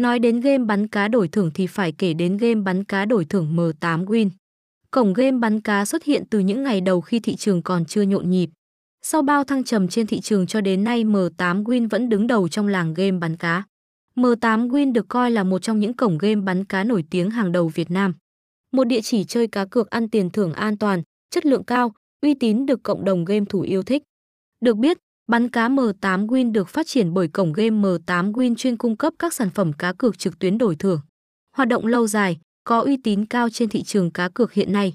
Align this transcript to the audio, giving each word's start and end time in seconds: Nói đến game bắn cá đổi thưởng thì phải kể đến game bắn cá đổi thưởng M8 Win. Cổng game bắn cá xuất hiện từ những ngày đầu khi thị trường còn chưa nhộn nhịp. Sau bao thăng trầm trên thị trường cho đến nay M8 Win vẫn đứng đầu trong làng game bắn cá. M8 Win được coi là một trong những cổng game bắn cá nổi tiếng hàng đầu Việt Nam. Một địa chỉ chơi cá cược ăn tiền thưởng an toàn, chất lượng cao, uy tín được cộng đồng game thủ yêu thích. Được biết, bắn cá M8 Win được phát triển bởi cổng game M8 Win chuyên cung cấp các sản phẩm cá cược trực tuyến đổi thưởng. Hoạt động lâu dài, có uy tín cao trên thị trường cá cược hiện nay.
Nói 0.00 0.18
đến 0.18 0.40
game 0.40 0.64
bắn 0.64 0.88
cá 0.88 1.08
đổi 1.08 1.28
thưởng 1.28 1.50
thì 1.54 1.66
phải 1.66 1.92
kể 1.92 2.14
đến 2.14 2.36
game 2.36 2.54
bắn 2.54 2.84
cá 2.84 3.04
đổi 3.04 3.24
thưởng 3.24 3.56
M8 3.56 4.04
Win. 4.04 4.30
Cổng 4.90 5.12
game 5.12 5.38
bắn 5.38 5.60
cá 5.60 5.84
xuất 5.84 6.04
hiện 6.04 6.24
từ 6.30 6.38
những 6.38 6.62
ngày 6.62 6.80
đầu 6.80 7.00
khi 7.00 7.20
thị 7.20 7.36
trường 7.36 7.62
còn 7.62 7.84
chưa 7.84 8.02
nhộn 8.02 8.30
nhịp. 8.30 8.50
Sau 9.02 9.22
bao 9.22 9.44
thăng 9.44 9.64
trầm 9.64 9.88
trên 9.88 10.06
thị 10.06 10.20
trường 10.20 10.46
cho 10.46 10.60
đến 10.60 10.84
nay 10.84 11.04
M8 11.04 11.64
Win 11.64 11.88
vẫn 11.88 12.08
đứng 12.08 12.26
đầu 12.26 12.48
trong 12.48 12.68
làng 12.68 12.94
game 12.94 13.18
bắn 13.18 13.36
cá. 13.36 13.62
M8 14.16 14.68
Win 14.68 14.92
được 14.92 15.08
coi 15.08 15.30
là 15.30 15.44
một 15.44 15.62
trong 15.62 15.80
những 15.80 15.94
cổng 15.94 16.18
game 16.18 16.40
bắn 16.40 16.64
cá 16.64 16.84
nổi 16.84 17.04
tiếng 17.10 17.30
hàng 17.30 17.52
đầu 17.52 17.68
Việt 17.68 17.90
Nam. 17.90 18.14
Một 18.72 18.84
địa 18.84 19.00
chỉ 19.00 19.24
chơi 19.24 19.46
cá 19.46 19.64
cược 19.64 19.90
ăn 19.90 20.08
tiền 20.08 20.30
thưởng 20.30 20.52
an 20.52 20.78
toàn, 20.78 21.02
chất 21.30 21.46
lượng 21.46 21.64
cao, 21.64 21.92
uy 22.22 22.34
tín 22.34 22.66
được 22.66 22.82
cộng 22.82 23.04
đồng 23.04 23.24
game 23.24 23.44
thủ 23.48 23.60
yêu 23.60 23.82
thích. 23.82 24.02
Được 24.60 24.76
biết, 24.76 24.98
bắn 25.30 25.48
cá 25.48 25.68
M8 25.68 26.26
Win 26.26 26.52
được 26.52 26.68
phát 26.68 26.86
triển 26.86 27.14
bởi 27.14 27.28
cổng 27.28 27.52
game 27.52 27.70
M8 27.70 28.32
Win 28.32 28.54
chuyên 28.54 28.76
cung 28.76 28.96
cấp 28.96 29.12
các 29.18 29.34
sản 29.34 29.50
phẩm 29.50 29.72
cá 29.72 29.92
cược 29.92 30.18
trực 30.18 30.38
tuyến 30.38 30.58
đổi 30.58 30.76
thưởng. 30.76 31.00
Hoạt 31.56 31.68
động 31.68 31.86
lâu 31.86 32.06
dài, 32.06 32.38
có 32.64 32.80
uy 32.80 32.96
tín 33.04 33.26
cao 33.26 33.48
trên 33.50 33.68
thị 33.68 33.82
trường 33.82 34.10
cá 34.10 34.28
cược 34.28 34.52
hiện 34.52 34.72
nay. 34.72 34.94